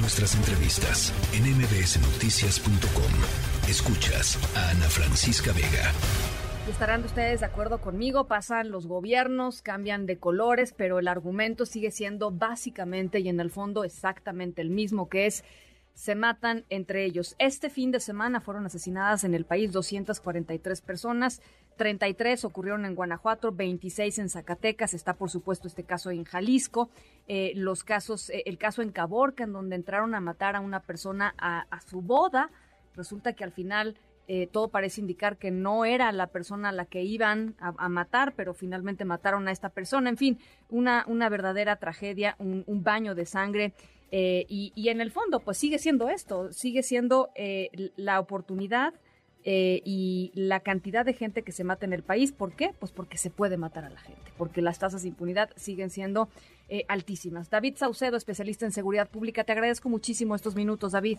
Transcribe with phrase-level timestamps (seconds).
[0.00, 3.68] Nuestras entrevistas en mbsnoticias.com.
[3.68, 5.92] Escuchas a Ana Francisca Vega.
[6.70, 11.90] Estarán ustedes de acuerdo conmigo, pasan los gobiernos, cambian de colores, pero el argumento sigue
[11.90, 15.42] siendo básicamente y en el fondo exactamente el mismo, que es
[15.98, 17.34] se matan entre ellos.
[17.40, 21.42] Este fin de semana fueron asesinadas en el país 243 personas,
[21.76, 26.88] 33 ocurrieron en Guanajuato, 26 en Zacatecas, está por supuesto este caso en Jalisco,
[27.26, 30.84] eh, los casos, eh, el caso en Caborca, en donde entraron a matar a una
[30.84, 32.52] persona a, su boda,
[32.94, 33.96] resulta que al final
[34.28, 38.34] eh, todo parece indicar que no era la persona a la que iban a, matar,
[38.36, 40.10] pero finalmente mataron a esta persona.
[40.10, 43.74] En fin, una, una verdadera tragedia, un, un baño de sangre.
[44.10, 48.94] Eh, y, en el fondo, pues sigue siendo esto, sigue siendo eh, la oportunidad
[49.44, 52.32] eh, y la cantidad de gente que se mata en el país.
[52.32, 52.72] ¿Por qué?
[52.78, 56.28] Pues porque se puede matar a la gente, porque las tasas de impunidad siguen siendo
[56.88, 57.48] altísimas.
[57.48, 61.18] David Saucedo, especialista en seguridad pública, te agradezco muchísimo estos minutos, David.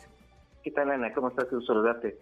[0.64, 1.12] ¿Qué tal, Ana?
[1.14, 1.52] ¿Cómo estás?
[1.52, 2.18] Un saludarte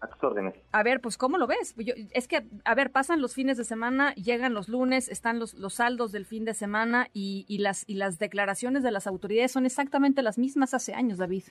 [0.00, 0.54] a tus órdenes.
[0.72, 1.74] A ver, pues ¿cómo lo ves?
[2.12, 5.74] es que, a ver, pasan los fines de semana, llegan los lunes, están los, los
[5.74, 9.66] saldos del fin de semana y, y, las, y las declaraciones de las autoridades son
[9.66, 11.44] exactamente las mismas hace años, David.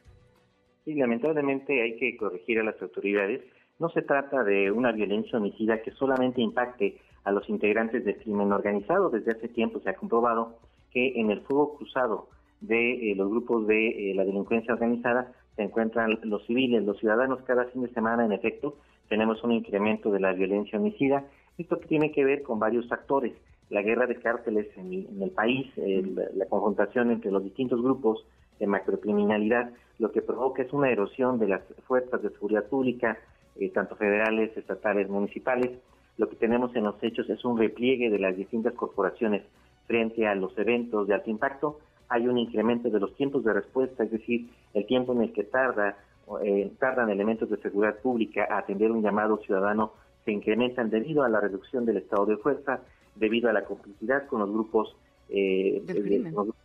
[0.85, 3.41] Sí, lamentablemente hay que corregir a las autoridades.
[3.79, 8.51] No se trata de una violencia homicida que solamente impacte a los integrantes del crimen
[8.51, 9.09] organizado.
[9.09, 10.59] Desde hace tiempo se ha comprobado
[10.91, 12.29] que en el fuego cruzado
[12.61, 17.41] de eh, los grupos de eh, la delincuencia organizada se encuentran los civiles, los ciudadanos
[17.43, 18.75] cada fin de semana, en efecto,
[19.07, 21.25] tenemos un incremento de la violencia homicida.
[21.57, 23.33] Esto tiene que ver con varios factores.
[23.69, 28.25] La guerra de cárteles en, el país, la confrontación entre los distintos grupos
[28.59, 33.17] de macrocriminalidad, lo que provoca es una erosión de las fuerzas de seguridad pública,
[33.55, 35.71] eh, tanto federales, estatales, municipales.
[36.17, 39.43] Lo que tenemos en los hechos es un repliegue de las distintas corporaciones
[39.87, 44.03] frente a los eventos de alto impacto hay un incremento de los tiempos de respuesta,
[44.03, 45.97] es decir, el tiempo en el que tarda,
[46.43, 49.93] eh, tardan elementos de seguridad pública a atender un llamado ciudadano
[50.25, 52.81] se incrementan debido a la reducción del estado de fuerza,
[53.15, 54.95] debido a la complicidad con los grupos,
[55.29, 55.81] eh,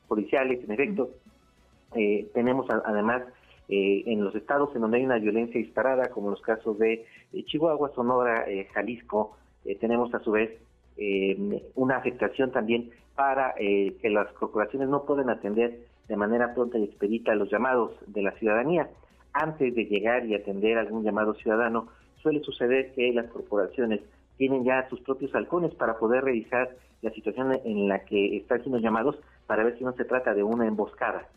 [0.08, 1.10] policiales, en efecto.
[1.94, 3.22] Eh, tenemos además
[3.68, 7.04] eh, en los estados en donde hay una violencia disparada, como los casos de
[7.44, 9.36] Chihuahua, Sonora, Jalisco,
[9.78, 10.58] tenemos a su vez
[11.74, 12.90] una afectación también
[13.20, 17.92] para eh, que las corporaciones no puedan atender de manera pronta y expedita los llamados
[18.06, 18.88] de la ciudadanía.
[19.34, 21.88] Antes de llegar y atender algún llamado ciudadano,
[22.22, 24.00] suele suceder que las corporaciones
[24.38, 26.70] tienen ya sus propios halcones para poder revisar
[27.02, 30.42] la situación en la que están siendo llamados para ver si no se trata de
[30.42, 31.28] una emboscada.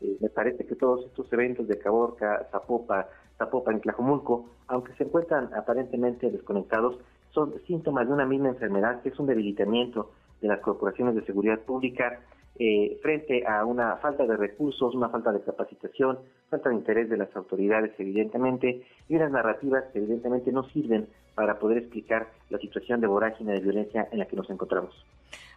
[0.00, 5.02] Eh, me parece que todos estos eventos de Caborca, Zapopa, Zapopan y Tlajomulco, aunque se
[5.02, 7.00] encuentran aparentemente desconectados,
[7.32, 10.10] son síntomas de una misma enfermedad que es un debilitamiento
[10.40, 12.20] de las corporaciones de seguridad pública
[12.58, 16.18] eh, frente a una falta de recursos, una falta de capacitación,
[16.50, 21.58] falta de interés de las autoridades, evidentemente, y unas narrativas que evidentemente no sirven para
[21.58, 24.94] poder explicar la situación de vorágine de violencia en la que nos encontramos.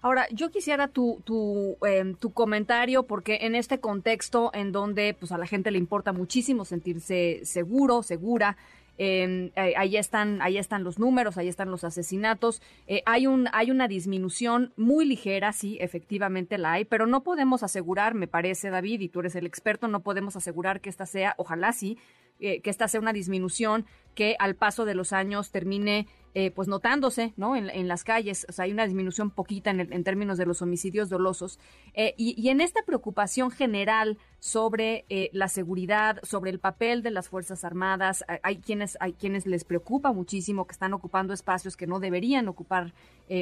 [0.01, 5.33] Ahora, yo quisiera tu, tu, em, tu comentario, porque en este contexto en donde pues,
[5.33, 8.55] a la gente le importa muchísimo sentirse seguro, segura,
[8.97, 12.61] eh, ahí están, ahí están los números, ahí están los asesinatos.
[12.87, 17.63] Eh, hay un, hay una disminución muy ligera, sí, efectivamente la hay, pero no podemos
[17.63, 21.35] asegurar, me parece, David, y tú eres el experto, no podemos asegurar que esta sea,
[21.37, 21.97] ojalá sí,
[22.39, 23.85] eh, que esta sea una disminución
[24.15, 26.07] que al paso de los años termine
[26.37, 27.55] eh, pues notándose ¿no?
[27.55, 28.45] En, las calles.
[28.49, 31.59] O sea, hay una disminución poquita en, en términos de los homicidios dolosos.
[31.93, 37.29] Eh, y, en esta preocupación general sobre eh, la seguridad, sobre el papel de las
[37.29, 42.01] Fuerzas Armadas, hay quienes, hay quienes les preocupa muchísimo que están ocupando espacios que no
[42.01, 42.93] deberían ocupar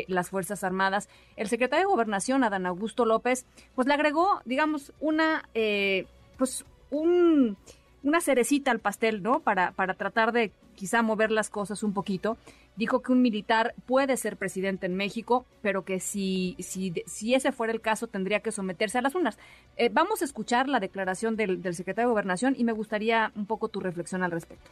[0.08, 1.09] las Fuerzas Armadas.
[1.36, 5.50] El secretario de Gobernación, Adán Augusto López, pues le agregó, digamos, una,
[6.38, 7.58] pues un
[8.03, 9.40] una cerecita al pastel, ¿no?
[9.40, 12.38] Para, para tratar de quizá mover las cosas un poquito.
[12.75, 17.52] Dijo que un militar puede ser presidente en México, pero que si, si, si ese
[17.52, 19.38] fuera el caso tendría que someterse a las urnas.
[19.78, 23.46] Eh, vamos a escuchar la declaración del, del secretario de Gobernación y me gustaría un
[23.46, 24.70] poco tu reflexión al respecto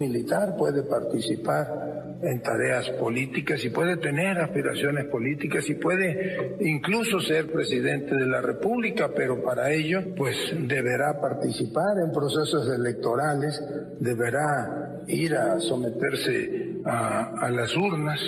[0.00, 7.52] militar puede participar en tareas políticas y puede tener aspiraciones políticas y puede incluso ser
[7.52, 10.36] presidente de la República, pero para ello pues
[10.66, 13.62] deberá participar en procesos electorales,
[14.00, 18.20] deberá ir a someterse a, a las urnas,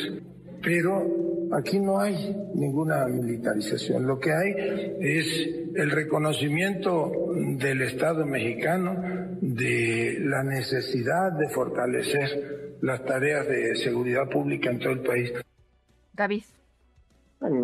[0.63, 1.07] pero
[1.53, 4.07] aquí no hay ninguna militarización.
[4.07, 4.55] Lo que hay
[5.01, 14.31] es el reconocimiento del Estado mexicano de la necesidad de fortalecer las tareas de seguridad
[14.31, 15.33] pública en todo el país.
[16.13, 16.45] David.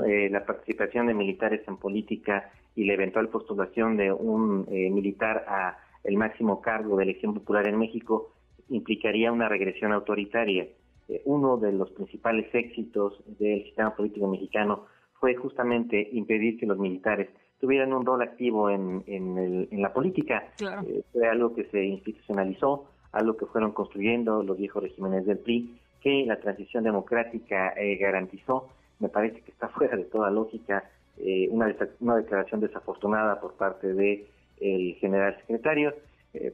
[0.09, 5.45] Eh, la participación de militares en política y la eventual postulación de un eh, militar
[5.47, 8.35] a el máximo cargo de elección popular en México
[8.71, 10.67] implicaría una regresión autoritaria.
[11.09, 14.87] Eh, uno de los principales éxitos del sistema político mexicano
[15.21, 17.29] fue justamente impedir que los militares
[17.61, 20.49] tuvieran un rol activo en, en, la política.
[20.61, 25.79] Eh, fue algo que se institucionalizó, algo que fueron construyendo los viejos regímenes del PRI,
[26.01, 28.69] que la transición democrática eh, garantizó.
[29.01, 30.85] Me parece que está fuera de toda lógica
[31.19, 34.27] eh, una, una declaración desafortunada por parte del
[34.61, 35.95] el general secretario,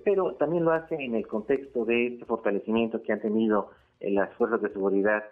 [0.04, 3.70] pero también lo hace en el contexto de este fortalecimiento que han tenido
[4.00, 5.24] las fuerzas de seguridad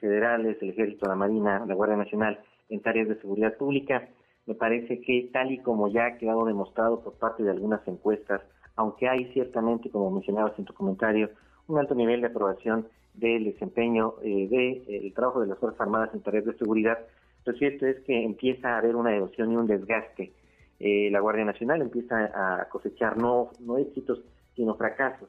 [0.00, 4.08] federales, el Ejército, la Marina, la Guardia Nacional en tareas de seguridad pública
[4.48, 8.40] me parece que tal y como ya ha quedado demostrado por parte de algunas encuestas,
[8.76, 11.28] aunque hay ciertamente, como mencionabas en tu comentario,
[11.66, 16.22] un alto nivel de aprobación del desempeño eh, del trabajo de las Fuerzas Armadas en
[16.22, 16.98] tareas de seguridad,
[17.44, 20.32] lo cierto es que empieza a haber una erosión y un desgaste.
[20.80, 24.22] Eh, la Guardia Nacional empieza a cosechar no, no éxitos,
[24.56, 25.28] sino fracasos.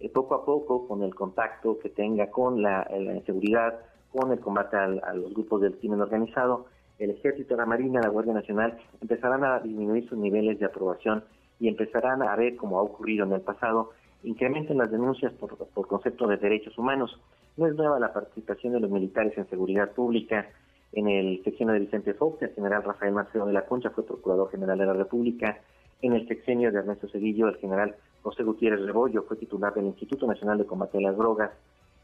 [0.00, 2.84] Eh, poco a poco, con el contacto que tenga con la,
[3.14, 3.78] inseguridad,
[4.10, 6.66] con el combate a los grupos del crimen organizado,
[6.98, 11.24] el Ejército, la Marina, la Guardia Nacional empezarán a disminuir sus niveles de aprobación
[11.60, 13.90] y empezarán a ver, como ha ocurrido en el pasado,
[14.22, 15.56] incrementen las denuncias por,
[15.86, 17.18] concepto de derechos humanos.
[17.56, 20.48] No es nueva la participación de los militares en seguridad pública.
[20.92, 24.50] En el sexenio de Vicente Fox, el general Rafael Marcelo de la Concha fue Procurador
[24.50, 25.58] General de la República.
[26.02, 30.26] En el sexenio de Ernesto Cedillo, el general José Gutiérrez Rebollo fue titular del Instituto
[30.26, 31.50] Nacional de Combate a las Drogas.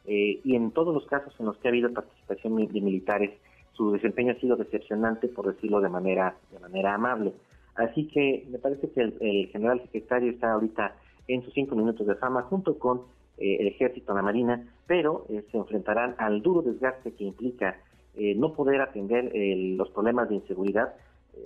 [0.04, 3.30] Eh, y en todos los casos en los que ha habido participación de militares,
[3.72, 7.32] su desempeño ha sido decepcionante, por decirlo de manera, de manera amable.
[7.74, 10.94] Así que me parece que el, general secretario está ahorita
[11.28, 13.02] en sus cinco minutos de fama junto con
[13.38, 17.78] eh, el ejército, la marina, pero eh, se enfrentarán al duro desgaste que implica
[18.14, 19.32] eh, no poder atender
[19.76, 20.94] los problemas de inseguridad.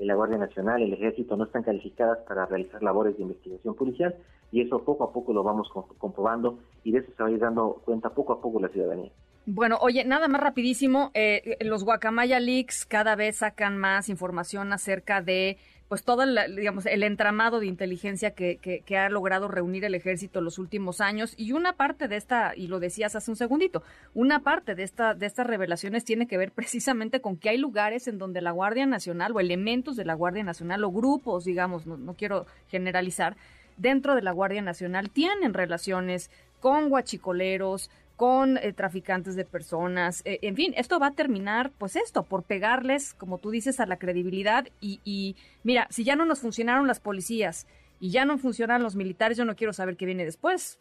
[0.00, 4.17] la Guardia Nacional, el ejército no están calificadas para realizar labores de investigación policial
[4.50, 7.38] y eso poco a poco lo vamos comprobando y de eso se va a ir
[7.38, 9.12] dando cuenta poco a poco la ciudadanía.
[9.48, 15.22] Bueno, oye, nada más rapidísimo, eh, los Guacamaya Leaks cada vez sacan más información acerca
[15.22, 15.56] de
[15.87, 20.40] pues todo el, digamos, el entramado de inteligencia que, que, ha logrado reunir el ejército
[20.40, 21.32] en los últimos años.
[21.37, 25.14] Y una parte de esta, y lo decías hace un segundito, una parte de, esta,
[25.14, 28.84] de estas revelaciones tiene que ver precisamente con que hay lugares en donde la Guardia
[28.84, 33.37] Nacional o elementos de la Guardia Nacional o grupos, digamos, no, no quiero generalizar,
[33.76, 40.22] dentro de la Guardia Nacional tienen relaciones con guachicoleros, con eh, traficantes de personas.
[40.24, 43.86] Eh, en fin, esto va a terminar, pues esto, por pegarles, como tú dices, a
[43.86, 44.66] la credibilidad.
[44.80, 47.66] Y, y mira, si ya no nos funcionaron las policías
[48.00, 50.80] y ya no funcionan los militares, yo no quiero saber qué viene después.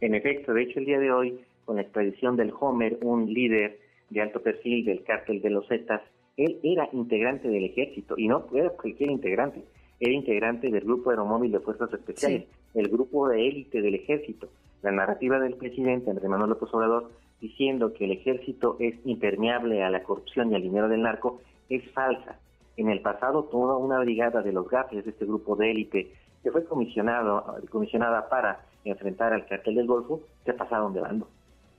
[0.00, 3.78] En efecto, de hecho, el día de hoy, con la extradición del Homer, un líder
[4.08, 6.02] de alto perfil del cártel de los Zetas,
[6.36, 9.62] él era integrante del ejército y no era cualquier integrante,
[9.98, 14.48] era integrante del grupo aeromóvil de fuerzas especiales, el grupo de élite del ejército
[14.82, 17.10] la narrativa del presidente Andrés Manuel López Obrador
[17.40, 21.82] diciendo que el ejército es impermeable a la corrupción y al dinero del narco es
[21.92, 22.38] falsa.
[22.76, 26.12] En el pasado, toda una brigada de los gafes de este grupo de élite
[26.42, 31.28] que fue comisionado, comisionada para enfrentar al cartel del Golfo, se pasaron de bando.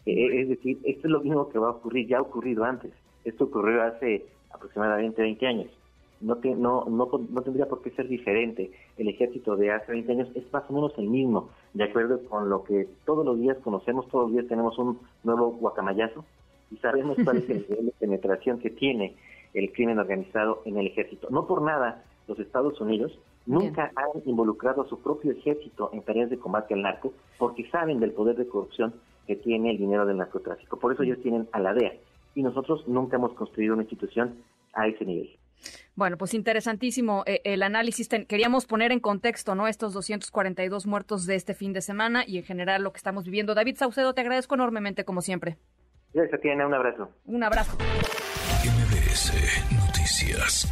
[0.05, 2.91] Eh, es decir, esto es lo mismo que va a ocurrir, ya ha ocurrido antes.
[3.23, 5.80] Esto ocurrió hace aproximadamente 20 años
[6.21, 8.71] no, no, no, tendría por qué ser diferente.
[8.97, 12.49] El ejército de hace 20 años es más o menos el mismo, de acuerdo con
[12.49, 16.23] lo que todos los días conocemos, todos los días tenemos un nuevo guacamayazo
[16.71, 19.15] y sabemos cuál es el nivel de penetración que tiene
[19.53, 21.27] el crimen organizado en el ejército.
[21.29, 26.29] No por nada, los Estados Unidos nunca han involucrado a su propio ejército en tareas
[26.29, 28.93] de combate al narco porque saben del poder de corrupción
[29.27, 30.77] que tiene el dinero del narcotráfico.
[30.77, 31.93] Por eso ellos tienen a la DEA
[32.35, 34.35] y nosotros nunca hemos construido una institución
[34.73, 35.29] a ese nivel.
[35.95, 38.07] Bueno, pues interesantísimo eh, el análisis.
[38.27, 39.67] queríamos poner en contexto, ¿no?
[39.67, 43.55] Estos 242 muertos de este fin de semana y en general lo que estamos viviendo.
[43.55, 45.57] David Saucedo, te agradezco enormemente, como siempre.
[46.13, 47.09] Gracias, tiene un abrazo.
[47.25, 47.77] Un abrazo.
[48.63, 49.33] MBS
[49.71, 50.71] Noticias.